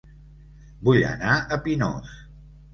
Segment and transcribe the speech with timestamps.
[0.87, 2.19] Vull anar a Pinós